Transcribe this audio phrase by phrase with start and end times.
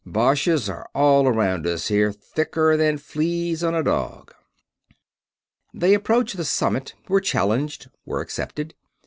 [0.03, 4.33] Boches are all around us here, thicker than fleas on a dog."
[5.75, 8.73] They approached the summit, were challenged, were accepted.